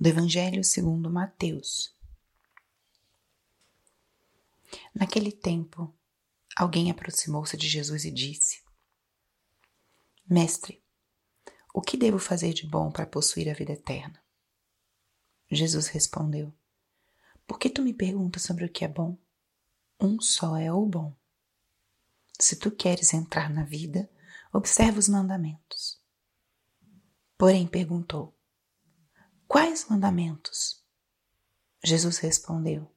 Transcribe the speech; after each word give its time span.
do 0.00 0.08
Evangelho 0.08 0.64
segundo 0.64 1.10
Mateus. 1.10 1.94
Naquele 4.94 5.30
tempo, 5.30 5.94
alguém 6.56 6.90
aproximou-se 6.90 7.54
de 7.54 7.68
Jesus 7.68 8.06
e 8.06 8.10
disse: 8.10 8.62
Mestre, 10.26 10.82
o 11.74 11.82
que 11.82 11.98
devo 11.98 12.18
fazer 12.18 12.54
de 12.54 12.66
bom 12.66 12.90
para 12.90 13.04
possuir 13.04 13.50
a 13.50 13.52
vida 13.52 13.72
eterna? 13.72 14.24
Jesus 15.50 15.88
respondeu: 15.88 16.50
Por 17.46 17.58
que 17.58 17.68
tu 17.68 17.82
me 17.82 17.92
perguntas 17.92 18.42
sobre 18.42 18.64
o 18.64 18.72
que 18.72 18.86
é 18.86 18.88
bom? 18.88 19.18
Um 20.00 20.18
só 20.18 20.56
é 20.56 20.72
o 20.72 20.86
bom. 20.86 21.14
Se 22.38 22.56
tu 22.56 22.70
queres 22.70 23.12
entrar 23.12 23.50
na 23.50 23.64
vida, 23.64 24.10
observa 24.50 24.98
os 24.98 25.10
mandamentos. 25.10 26.00
Porém 27.36 27.66
perguntou: 27.66 28.34
Quais 29.50 29.88
mandamentos? 29.88 30.80
Jesus 31.82 32.18
respondeu: 32.18 32.88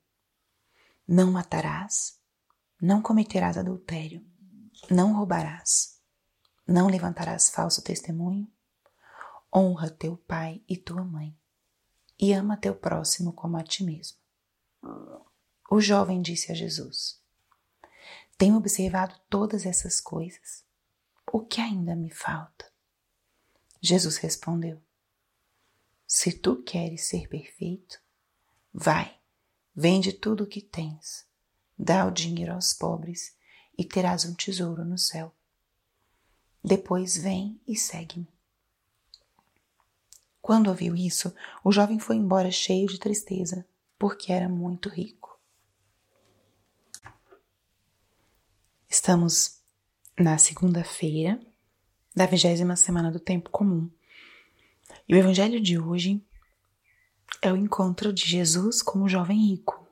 Não 1.08 1.32
matarás, 1.32 2.22
não 2.80 3.02
cometerás 3.02 3.58
adultério, 3.58 4.24
não 4.88 5.16
roubarás, 5.16 6.00
não 6.68 6.86
levantarás 6.86 7.50
falso 7.50 7.82
testemunho, 7.82 8.48
honra 9.52 9.90
teu 9.90 10.16
pai 10.16 10.64
e 10.70 10.78
tua 10.78 11.04
mãe, 11.04 11.36
e 12.20 12.32
ama 12.34 12.56
teu 12.56 12.76
próximo 12.76 13.34
como 13.34 13.58
a 13.58 13.64
ti 13.64 13.84
mesmo. 13.84 14.20
O 15.72 15.82
jovem 15.82 16.22
disse 16.22 16.52
a 16.52 16.56
Jesus: 16.56 17.20
Tenho 18.38 18.58
observado 18.58 19.20
todas 19.28 19.66
essas 19.66 20.00
coisas. 20.00 20.64
O 21.32 21.40
que 21.44 21.60
ainda 21.60 21.96
me 21.96 22.12
falta? 22.12 22.72
Jesus 23.82 24.18
respondeu: 24.18 24.80
se 26.16 26.32
tu 26.32 26.62
queres 26.62 27.06
ser 27.06 27.28
perfeito, 27.28 28.00
vai, 28.72 29.18
vende 29.76 30.14
tudo 30.14 30.44
o 30.44 30.48
que 30.48 30.62
tens, 30.62 31.26
dá 31.76 32.06
o 32.06 32.12
dinheiro 32.12 32.54
aos 32.54 32.72
pobres 32.72 33.36
e 33.76 33.84
terás 33.84 34.24
um 34.24 34.36
tesouro 34.36 34.86
no 34.86 34.96
céu. 34.96 35.34
Depois 36.64 37.18
vem 37.18 37.60
e 37.68 37.76
segue-me. 37.76 38.32
Quando 40.40 40.68
ouviu 40.68 40.96
isso, 40.96 41.34
o 41.64 41.72
jovem 41.72 41.98
foi 41.98 42.18
embora 42.18 42.52
cheio 42.52 42.88
de 42.88 43.00
tristeza, 43.00 43.68
porque 43.98 44.32
era 44.32 44.48
muito 44.48 44.90
rico. 44.90 45.42
Estamos 48.88 49.64
na 50.16 50.38
segunda-feira 50.38 51.42
da 52.16 52.28
vigésima 52.28 52.76
semana 52.76 53.12
do 53.12 53.20
tempo 53.20 53.50
comum. 53.50 53.90
E 55.08 55.14
o 55.14 55.18
evangelho 55.18 55.60
de 55.60 55.78
hoje 55.78 56.22
é 57.42 57.52
o 57.52 57.58
encontro 57.58 58.14
de 58.14 58.26
Jesus 58.26 58.82
com 58.82 59.04
o 59.04 59.10
jovem 59.10 59.38
rico. 59.50 59.88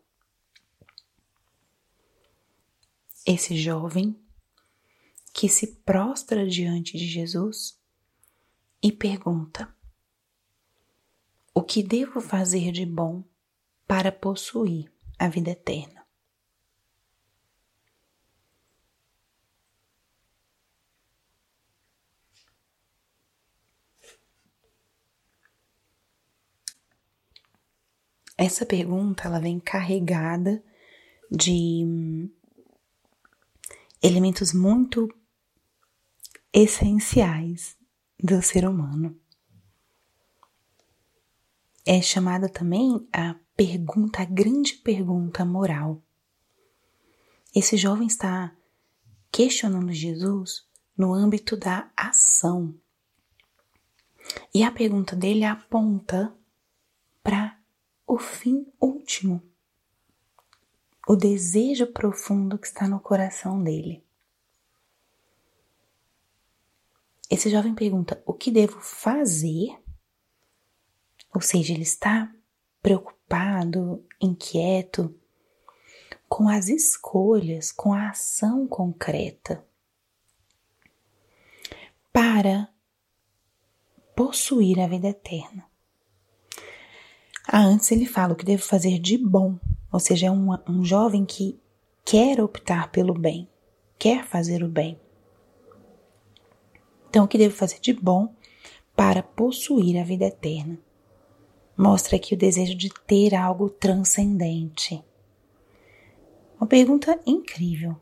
Esse 3.25 3.55
jovem 3.55 4.19
que 5.33 5.47
se 5.47 5.67
prostra 5.67 6.47
diante 6.47 6.97
de 6.97 7.05
Jesus 7.05 7.79
e 8.81 8.91
pergunta: 8.91 9.73
O 11.53 11.61
que 11.61 11.83
devo 11.83 12.19
fazer 12.19 12.71
de 12.71 12.85
bom 12.85 13.23
para 13.87 14.11
possuir 14.11 14.91
a 15.19 15.27
vida 15.27 15.51
eterna? 15.51 16.00
Essa 28.43 28.65
pergunta 28.65 29.27
ela 29.27 29.39
vem 29.39 29.59
carregada 29.59 30.63
de 31.29 32.27
elementos 34.01 34.51
muito 34.51 35.07
essenciais 36.51 37.77
do 38.19 38.41
ser 38.41 38.67
humano. 38.67 39.15
É 41.85 42.01
chamada 42.01 42.49
também 42.49 43.07
a 43.13 43.35
pergunta, 43.55 44.23
a 44.23 44.25
grande 44.25 44.73
pergunta 44.73 45.45
moral. 45.45 46.01
Esse 47.53 47.77
jovem 47.77 48.07
está 48.07 48.55
questionando 49.31 49.93
Jesus 49.93 50.67
no 50.97 51.13
âmbito 51.13 51.55
da 51.55 51.91
ação. 51.95 52.73
E 54.51 54.63
a 54.63 54.71
pergunta 54.71 55.15
dele 55.15 55.43
aponta 55.43 56.35
o 58.11 58.17
fim 58.17 58.67
último, 58.77 59.41
o 61.07 61.15
desejo 61.15 61.87
profundo 61.87 62.57
que 62.57 62.67
está 62.67 62.85
no 62.85 62.99
coração 62.99 63.63
dele. 63.63 64.03
Esse 67.29 67.49
jovem 67.49 67.73
pergunta: 67.73 68.21
o 68.25 68.33
que 68.33 68.51
devo 68.51 68.81
fazer? 68.81 69.81
Ou 71.33 71.39
seja, 71.39 71.71
ele 71.71 71.83
está 71.83 72.35
preocupado, 72.81 74.05
inquieto 74.19 75.17
com 76.27 76.49
as 76.49 76.67
escolhas, 76.67 77.71
com 77.71 77.93
a 77.93 78.09
ação 78.09 78.67
concreta 78.67 79.65
para 82.11 82.67
possuir 84.13 84.81
a 84.81 84.87
vida 84.87 85.07
eterna. 85.07 85.70
Ah, 87.47 87.63
antes 87.63 87.91
ele 87.91 88.05
fala 88.05 88.33
o 88.33 88.35
que 88.35 88.45
devo 88.45 88.63
fazer 88.63 88.99
de 88.99 89.17
bom, 89.17 89.59
ou 89.91 89.99
seja, 89.99 90.27
é 90.27 90.31
um, 90.31 90.49
um 90.67 90.83
jovem 90.83 91.25
que 91.25 91.59
quer 92.05 92.39
optar 92.41 92.91
pelo 92.91 93.13
bem, 93.13 93.47
quer 93.97 94.25
fazer 94.25 94.63
o 94.63 94.67
bem. 94.67 94.99
Então, 97.09 97.25
o 97.25 97.27
que 97.27 97.37
devo 97.37 97.55
fazer 97.55 97.79
de 97.79 97.93
bom 97.93 98.33
para 98.95 99.21
possuir 99.21 99.99
a 99.99 100.03
vida 100.03 100.25
eterna? 100.25 100.79
Mostra 101.77 102.15
aqui 102.15 102.33
o 102.33 102.37
desejo 102.37 102.75
de 102.75 102.89
ter 103.05 103.35
algo 103.35 103.69
transcendente. 103.69 105.03
Uma 106.57 106.67
pergunta 106.67 107.19
incrível. 107.25 107.99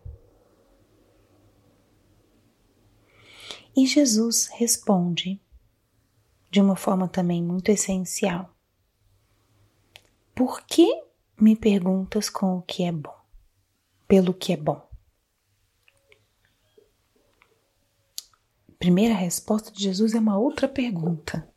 E 3.76 3.88
Jesus 3.88 4.48
responde 4.54 5.40
de 6.52 6.60
uma 6.60 6.76
forma 6.76 7.08
também 7.08 7.42
muito 7.42 7.70
essencial. 7.70 8.54
Por 10.40 10.66
que 10.66 11.04
me 11.38 11.54
perguntas 11.54 12.30
com 12.30 12.60
o 12.60 12.62
que 12.62 12.86
é 12.86 12.94
bom? 12.94 13.14
Pelo 14.08 14.34
que 14.34 14.54
é 14.54 14.56
bom? 14.56 14.90
Primeira 18.80 19.14
resposta 19.14 19.70
de 19.70 19.84
Jesus 19.84 20.14
é 20.14 20.18
uma 20.18 20.38
outra 20.38 20.70
pergunta. 20.70 21.54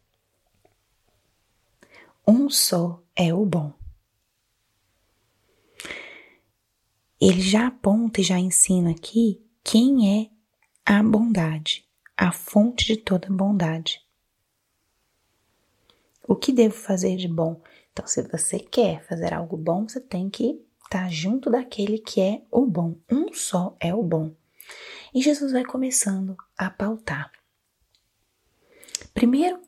Um 2.27 2.51
só 2.51 3.01
é 3.15 3.33
o 3.33 3.47
bom. 3.47 3.73
Ele 7.21 7.41
já 7.41 7.69
aponta 7.69 8.21
e 8.21 8.25
já 8.25 8.37
ensina 8.37 8.91
aqui 8.91 9.49
quem 9.63 10.23
é 10.23 10.31
a 10.85 11.01
bondade, 11.05 11.89
a 12.17 12.33
fonte 12.33 12.85
de 12.85 12.97
toda 12.97 13.31
bondade. 13.31 14.05
O 16.27 16.35
que 16.35 16.53
devo 16.53 16.75
fazer 16.75 17.17
de 17.17 17.29
bom? 17.29 17.63
Então, 17.93 18.07
se 18.07 18.23
você 18.23 18.59
quer 18.59 19.05
fazer 19.07 19.35
algo 19.35 19.57
bom, 19.57 19.87
você 19.87 20.01
tem 20.01 20.31
que 20.31 20.65
estar 20.85 21.11
junto 21.11 21.51
daquele 21.51 21.99
que 21.99 22.21
é 22.21 22.43
o 22.51 22.67
bom. 22.67 22.97
Um 23.11 23.33
só 23.33 23.77
é 23.79 23.95
o 23.95 24.03
bom. 24.03 24.35
E 25.15 25.21
Jesus 25.21 25.53
vai 25.53 25.65
começando 25.65 26.37
a 26.57 26.71
pautar. 26.71 27.31
Primeiro, 29.13 29.61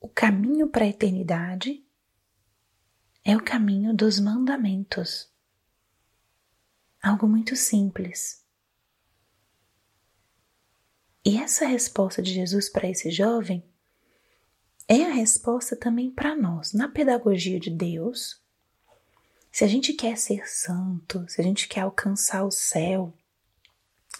o 0.00 0.08
caminho 0.08 0.68
para 0.68 0.84
a 0.84 0.88
eternidade 0.88 1.84
é 3.24 3.36
o 3.36 3.42
caminho 3.42 3.94
dos 3.94 4.20
mandamentos. 4.20 5.28
Algo 7.02 7.26
muito 7.26 7.56
simples. 7.56 8.44
E 11.24 11.36
essa 11.36 11.66
resposta 11.66 12.22
de 12.22 12.32
Jesus 12.32 12.68
para 12.68 12.88
esse 12.88 13.10
jovem 13.10 13.64
é 14.88 15.04
a 15.04 15.12
resposta 15.12 15.76
também 15.76 16.10
para 16.10 16.36
nós. 16.36 16.72
Na 16.72 16.88
pedagogia 16.88 17.58
de 17.58 17.70
Deus, 17.70 18.40
se 19.50 19.64
a 19.64 19.66
gente 19.66 19.92
quer 19.92 20.16
ser 20.16 20.48
santo, 20.48 21.24
se 21.28 21.40
a 21.40 21.44
gente 21.44 21.68
quer 21.68 21.80
alcançar 21.80 22.44
o 22.44 22.50
céu, 22.50 23.12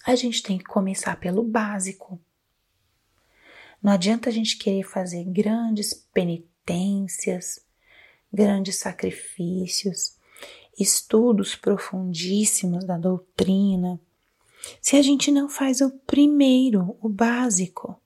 a 0.04 0.14
gente 0.14 0.42
tem 0.42 0.58
que 0.58 0.64
começar 0.64 1.18
pelo 1.18 1.42
básico. 1.42 2.20
Não 3.82 3.92
adianta 3.92 4.28
a 4.28 4.32
gente 4.32 4.58
querer 4.58 4.84
fazer 4.84 5.24
grandes 5.24 5.92
penitências, 5.92 7.60
grandes 8.32 8.76
sacrifícios, 8.76 10.16
estudos 10.78 11.54
profundíssimos 11.54 12.84
da 12.84 12.96
doutrina, 12.96 14.00
se 14.80 14.96
a 14.96 15.02
gente 15.02 15.30
não 15.30 15.48
faz 15.48 15.80
o 15.80 15.90
primeiro, 15.90 16.96
o 17.00 17.08
básico 17.08 18.01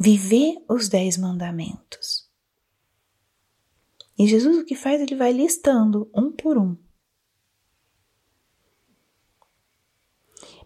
viver 0.00 0.64
os 0.66 0.88
dez 0.88 1.18
mandamentos. 1.18 2.26
E 4.18 4.26
Jesus 4.26 4.56
o 4.56 4.64
que 4.64 4.74
faz? 4.74 4.98
Ele 4.98 5.14
vai 5.14 5.30
listando 5.30 6.10
um 6.14 6.32
por 6.32 6.56
um. 6.56 6.74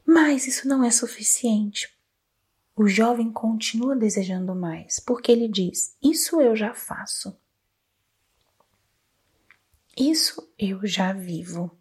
Mas 0.07 0.47
isso 0.47 0.69
não 0.69 0.85
é 0.85 0.91
suficiente. 0.91 1.93
O 2.77 2.87
jovem 2.87 3.33
continua 3.33 3.97
desejando 3.97 4.55
mais, 4.55 5.01
porque 5.01 5.33
ele 5.33 5.49
diz: 5.49 5.97
Isso 6.01 6.41
eu 6.41 6.55
já 6.55 6.73
faço. 6.73 7.37
Isso 9.97 10.49
eu 10.57 10.87
já 10.87 11.13
vivo. 11.13 11.77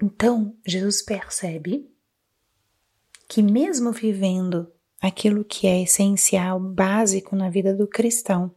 Então, 0.00 0.56
Jesus 0.64 1.02
percebe 1.02 1.95
que, 3.28 3.42
mesmo 3.42 3.92
vivendo 3.92 4.70
aquilo 5.00 5.44
que 5.44 5.66
é 5.66 5.82
essencial, 5.82 6.58
básico 6.58 7.34
na 7.36 7.50
vida 7.50 7.74
do 7.74 7.86
cristão, 7.86 8.54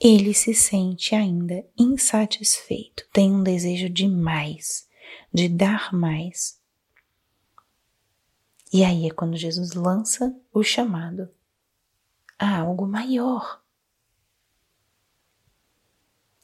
ele 0.00 0.32
se 0.32 0.54
sente 0.54 1.14
ainda 1.14 1.66
insatisfeito, 1.76 3.04
tem 3.12 3.32
um 3.32 3.42
desejo 3.42 3.88
de 3.88 4.06
mais, 4.06 4.88
de 5.32 5.48
dar 5.48 5.92
mais. 5.92 6.60
E 8.72 8.84
aí 8.84 9.06
é 9.06 9.10
quando 9.10 9.36
Jesus 9.36 9.72
lança 9.72 10.34
o 10.52 10.62
chamado 10.62 11.28
a 12.38 12.58
algo 12.58 12.86
maior. 12.86 13.60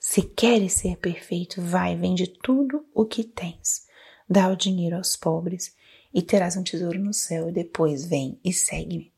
Se 0.00 0.22
queres 0.22 0.72
ser 0.74 0.96
perfeito, 0.96 1.62
vai, 1.62 1.96
vende 1.96 2.26
tudo 2.26 2.84
o 2.92 3.06
que 3.06 3.22
tens, 3.22 3.86
dá 4.28 4.48
o 4.48 4.56
dinheiro 4.56 4.96
aos 4.96 5.16
pobres 5.16 5.74
e 6.14 6.22
terás 6.22 6.56
um 6.56 6.62
tesouro 6.62 6.98
no 6.98 7.12
céu, 7.12 7.48
e 7.48 7.52
depois 7.52 8.04
vem 8.04 8.38
e 8.44 8.52
segue-me. 8.52 9.12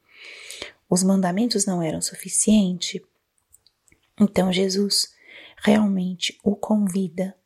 Os 0.89 1.03
mandamentos 1.03 1.67
não 1.67 1.83
eram 1.83 2.01
suficientes, 2.01 3.03
então 4.19 4.51
Jesus 4.51 5.15
realmente 5.59 6.39
o 6.43 6.57
convida 6.57 7.37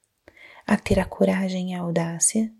a 0.64 0.76
ter 0.76 1.00
a 1.00 1.04
coragem 1.04 1.72
e 1.72 1.74
a 1.74 1.80
audácia 1.80 2.52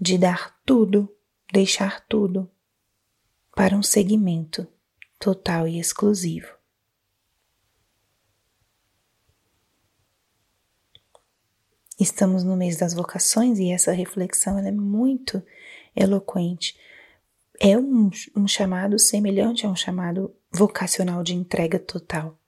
de 0.00 0.18
dar 0.18 0.58
tudo, 0.66 1.08
deixar 1.52 2.04
tudo 2.08 2.50
para 3.54 3.76
um 3.76 3.82
segmento 3.82 4.66
total 5.18 5.68
e 5.68 5.78
exclusivo. 5.78 6.57
Estamos 11.98 12.44
no 12.44 12.56
mês 12.56 12.76
das 12.76 12.94
vocações 12.94 13.58
e 13.58 13.70
essa 13.70 13.90
reflexão 13.90 14.56
é 14.58 14.70
muito 14.70 15.42
eloquente. 15.96 16.78
É 17.58 17.76
um, 17.76 18.08
um 18.36 18.46
chamado 18.46 18.98
semelhante 19.00 19.66
a 19.66 19.68
um 19.68 19.74
chamado 19.74 20.32
vocacional 20.52 21.24
de 21.24 21.34
entrega 21.34 21.76
total. 21.76 22.38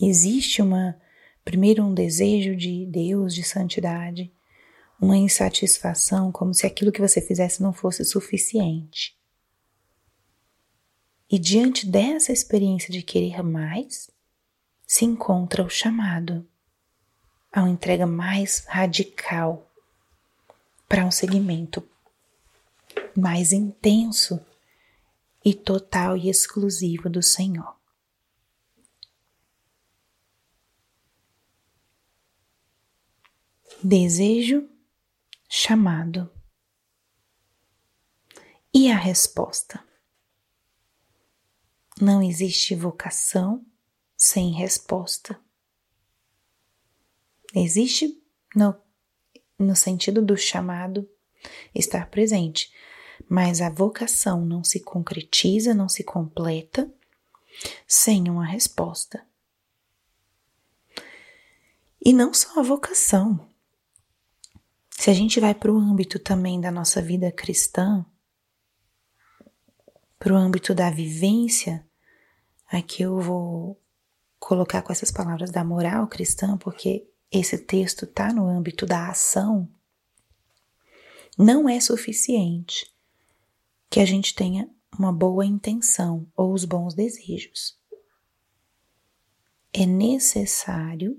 Existe 0.00 0.60
uma, 0.60 1.00
primeiro, 1.44 1.84
um 1.84 1.94
desejo 1.94 2.56
de 2.56 2.84
Deus, 2.86 3.32
de 3.32 3.44
santidade, 3.44 4.32
uma 5.00 5.16
insatisfação, 5.16 6.32
como 6.32 6.52
se 6.52 6.66
aquilo 6.66 6.90
que 6.90 7.00
você 7.00 7.20
fizesse 7.20 7.62
não 7.62 7.72
fosse 7.72 8.04
suficiente. 8.04 9.16
E 11.30 11.38
diante 11.38 11.86
dessa 11.86 12.32
experiência 12.32 12.92
de 12.92 13.00
querer 13.00 13.44
mais, 13.44 14.10
se 14.84 15.04
encontra 15.04 15.64
o 15.64 15.70
chamado 15.70 16.44
a 17.52 17.60
uma 17.60 17.70
entrega 17.70 18.06
mais 18.06 18.64
radical 18.66 19.70
para 20.88 21.04
um 21.04 21.10
segmento 21.10 21.86
mais 23.16 23.52
intenso 23.52 24.44
e 25.44 25.54
total 25.54 26.16
e 26.16 26.30
exclusivo 26.30 27.10
do 27.10 27.22
Senhor. 27.22 27.76
Desejo, 33.82 34.68
chamado. 35.48 36.30
E 38.72 38.90
a 38.90 38.96
resposta? 38.96 39.84
Não 42.00 42.22
existe 42.22 42.74
vocação 42.74 43.66
sem 44.16 44.52
resposta. 44.52 45.38
Existe 47.54 48.20
no, 48.54 48.74
no 49.58 49.76
sentido 49.76 50.22
do 50.22 50.36
chamado 50.36 51.08
estar 51.74 52.08
presente, 52.08 52.72
mas 53.28 53.60
a 53.60 53.70
vocação 53.70 54.44
não 54.44 54.64
se 54.64 54.80
concretiza, 54.80 55.74
não 55.74 55.88
se 55.88 56.02
completa 56.02 56.92
sem 57.86 58.28
uma 58.28 58.46
resposta. 58.46 59.24
E 62.04 62.12
não 62.12 62.34
só 62.34 62.60
a 62.60 62.62
vocação. 62.62 63.48
Se 64.90 65.10
a 65.10 65.14
gente 65.14 65.38
vai 65.40 65.54
para 65.54 65.72
o 65.72 65.78
âmbito 65.78 66.18
também 66.18 66.60
da 66.60 66.70
nossa 66.70 67.00
vida 67.00 67.30
cristã, 67.30 68.04
para 70.18 70.32
o 70.32 70.36
âmbito 70.36 70.74
da 70.74 70.90
vivência, 70.90 71.86
aqui 72.70 73.02
eu 73.02 73.20
vou 73.20 73.80
colocar 74.38 74.82
com 74.82 74.92
essas 74.92 75.10
palavras 75.10 75.50
da 75.50 75.64
moral 75.64 76.06
cristã, 76.06 76.56
porque 76.56 77.08
esse 77.32 77.56
texto 77.56 78.04
está 78.04 78.32
no 78.32 78.46
âmbito 78.46 78.84
da 78.84 79.08
ação, 79.08 79.66
não 81.38 81.66
é 81.66 81.80
suficiente 81.80 82.92
que 83.88 84.00
a 84.00 84.04
gente 84.04 84.34
tenha 84.34 84.68
uma 84.98 85.10
boa 85.10 85.46
intenção 85.46 86.26
ou 86.36 86.52
os 86.52 86.66
bons 86.66 86.94
desejos. 86.94 87.78
É 89.72 89.86
necessário 89.86 91.18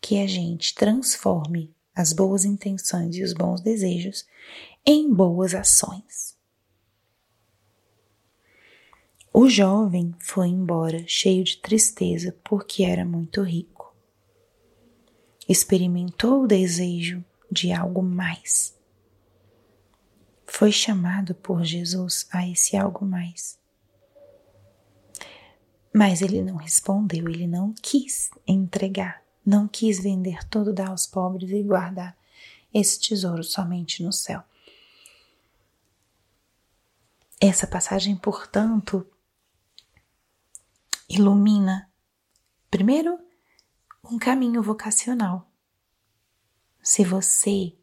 que 0.00 0.20
a 0.20 0.26
gente 0.26 0.74
transforme 0.74 1.72
as 1.94 2.12
boas 2.12 2.44
intenções 2.44 3.14
e 3.14 3.22
os 3.22 3.32
bons 3.32 3.60
desejos 3.60 4.26
em 4.84 5.12
boas 5.12 5.54
ações. 5.54 6.36
O 9.32 9.48
jovem 9.48 10.14
foi 10.18 10.48
embora 10.48 11.04
cheio 11.06 11.44
de 11.44 11.58
tristeza 11.58 12.36
porque 12.42 12.82
era 12.82 13.04
muito 13.04 13.42
rico 13.42 13.75
experimentou 15.48 16.44
o 16.44 16.46
desejo 16.46 17.24
de 17.50 17.72
algo 17.72 18.02
mais. 18.02 18.76
Foi 20.46 20.72
chamado 20.72 21.34
por 21.34 21.64
Jesus 21.64 22.26
a 22.32 22.46
esse 22.48 22.76
algo 22.76 23.04
mais. 23.04 23.58
Mas 25.92 26.20
ele 26.20 26.42
não 26.42 26.56
respondeu, 26.56 27.28
ele 27.28 27.46
não 27.46 27.72
quis 27.72 28.30
entregar, 28.46 29.22
não 29.44 29.66
quis 29.66 30.02
vender 30.02 30.44
tudo, 30.48 30.72
dar 30.72 30.88
aos 30.88 31.06
pobres 31.06 31.50
e 31.50 31.62
guardar 31.62 32.16
esse 32.72 33.00
tesouro 33.00 33.42
somente 33.42 34.02
no 34.02 34.12
céu. 34.12 34.42
Essa 37.40 37.66
passagem, 37.66 38.16
portanto, 38.16 39.06
ilumina, 41.08 41.90
primeiro, 42.70 43.18
um 44.10 44.18
caminho 44.18 44.62
vocacional. 44.62 45.50
Se 46.82 47.04
você 47.04 47.76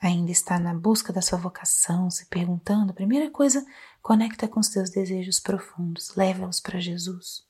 ainda 0.00 0.30
está 0.30 0.58
na 0.58 0.74
busca 0.74 1.12
da 1.12 1.20
sua 1.20 1.38
vocação, 1.38 2.10
se 2.10 2.26
perguntando, 2.26 2.94
primeira 2.94 3.30
coisa, 3.30 3.64
conecta 4.00 4.48
com 4.48 4.60
os 4.60 4.68
teus 4.68 4.88
desejos 4.90 5.38
profundos, 5.38 6.14
leva-os 6.16 6.60
para 6.60 6.80
Jesus. 6.80 7.46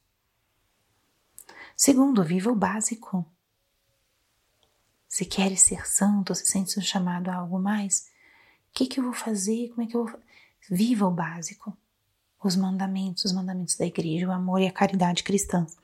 Segundo, 1.77 2.25
viva 2.25 2.51
o 2.51 2.57
básico. 2.57 3.25
Se 5.09 5.25
queres 5.25 5.63
ser 5.63 5.87
santo, 5.87 6.35
se 6.35 6.47
sentes 6.47 6.77
um 6.77 6.83
chamado 6.83 7.31
a 7.31 7.37
algo 7.37 7.59
mais, 7.59 8.11
o 8.71 8.73
que, 8.75 8.87
que 8.87 9.01
eu 9.01 9.05
vou 9.05 9.13
fazer? 9.13 9.69
Como 9.71 9.83
é 9.83 9.87
que 9.87 9.97
eu 9.97 10.05
vou. 10.05 10.21
Viva 10.69 11.07
o 11.07 11.11
básico. 11.11 11.77
Os 12.43 12.57
mandamentos, 12.57 13.25
os 13.25 13.33
mandamentos 13.33 13.77
da 13.77 13.87
igreja, 13.87 14.29
o 14.29 14.33
amor 14.33 14.61
e 14.61 14.67
a 14.67 14.73
caridade 14.73 15.23
cristãs. 15.23 15.77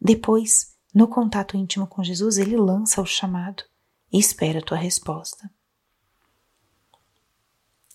Depois, 0.00 0.69
no 0.94 1.06
contato 1.06 1.56
íntimo 1.56 1.86
com 1.86 2.02
Jesus, 2.02 2.38
ele 2.38 2.56
lança 2.56 3.00
o 3.00 3.06
chamado 3.06 3.64
e 4.12 4.18
espera 4.18 4.58
a 4.58 4.62
tua 4.62 4.76
resposta. 4.76 5.50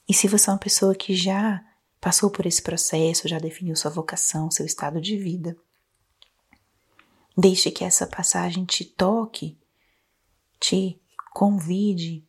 E 0.07 0.13
se 0.13 0.27
você 0.27 0.49
é 0.49 0.53
uma 0.53 0.59
pessoa 0.59 0.95
que 0.95 1.15
já 1.15 1.63
passou 1.99 2.29
por 2.29 2.45
esse 2.45 2.61
processo, 2.61 3.27
já 3.27 3.39
definiu 3.39 3.75
sua 3.75 3.91
vocação, 3.91 4.51
seu 4.51 4.65
estado 4.65 5.01
de 5.01 5.17
vida, 5.17 5.57
deixe 7.37 7.71
que 7.71 7.83
essa 7.83 8.07
passagem 8.07 8.63
te 8.63 8.85
toque, 8.85 9.57
te 10.59 11.01
convide 11.33 12.25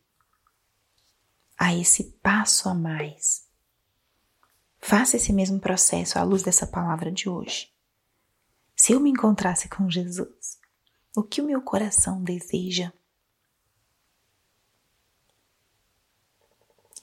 a 1.57 1.73
esse 1.73 2.03
passo 2.21 2.67
a 2.67 2.73
mais. 2.73 3.47
Faça 4.79 5.17
esse 5.17 5.31
mesmo 5.31 5.59
processo 5.59 6.19
à 6.19 6.23
luz 6.23 6.43
dessa 6.43 6.67
palavra 6.67 7.11
de 7.11 7.29
hoje. 7.29 7.71
Se 8.87 8.93
eu 8.93 9.01
me 9.01 9.09
encontrasse 9.09 9.67
com 9.67 9.89
Jesus, 9.89 10.57
o 11.13 11.21
que 11.21 11.41
o 11.41 11.45
meu 11.45 11.61
coração 11.61 12.23
deseja? 12.23 12.93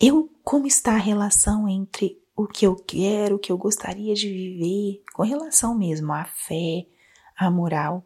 Eu, 0.00 0.32
como 0.42 0.66
está 0.66 0.94
a 0.94 0.98
relação 0.98 1.68
entre 1.68 2.18
o 2.34 2.46
que 2.46 2.66
eu 2.66 2.74
quero, 2.74 3.36
o 3.36 3.38
que 3.38 3.52
eu 3.52 3.58
gostaria 3.58 4.14
de 4.14 4.32
viver, 4.32 5.02
com 5.12 5.22
relação 5.24 5.74
mesmo 5.74 6.10
à 6.10 6.24
fé, 6.24 6.86
à 7.36 7.50
moral 7.50 8.02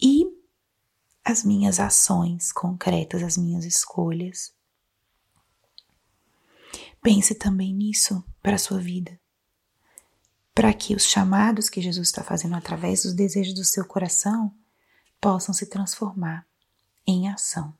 e 0.00 0.24
as 1.24 1.42
minhas 1.42 1.80
ações 1.80 2.52
concretas, 2.52 3.20
as 3.20 3.36
minhas 3.36 3.64
escolhas. 3.64 4.54
Pense 7.02 7.34
também 7.34 7.74
nisso 7.74 8.22
para 8.40 8.54
a 8.54 8.58
sua 8.58 8.78
vida, 8.78 9.18
para 10.56 10.72
que 10.72 10.94
os 10.94 11.04
chamados 11.04 11.68
que 11.68 11.82
Jesus 11.82 12.08
está 12.08 12.24
fazendo 12.24 12.56
através 12.56 13.02
dos 13.02 13.12
desejos 13.12 13.52
do 13.52 13.62
seu 13.62 13.84
coração 13.84 14.54
possam 15.20 15.52
se 15.52 15.66
transformar 15.66 16.46
em 17.06 17.28
ação. 17.28 17.74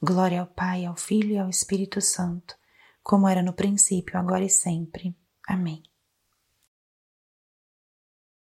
Glória 0.00 0.40
ao 0.40 0.46
Pai, 0.46 0.84
ao 0.84 0.94
Filho 0.94 1.32
e 1.32 1.38
ao 1.38 1.50
Espírito 1.50 2.00
Santo, 2.00 2.56
como 3.02 3.26
era 3.26 3.42
no 3.42 3.52
princípio, 3.52 4.16
agora 4.16 4.44
e 4.44 4.48
sempre. 4.48 5.16
Amém. 5.48 5.82